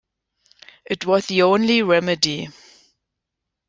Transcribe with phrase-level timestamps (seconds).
[0.83, 2.49] It was the only remedy.